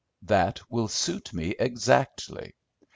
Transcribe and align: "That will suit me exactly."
"That 0.23 0.59
will 0.67 0.87
suit 0.87 1.31
me 1.31 1.53
exactly." 1.59 2.53